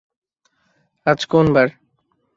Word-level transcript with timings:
আজ 1.05 1.19
কোন 1.31 1.45
বার? 1.55 1.67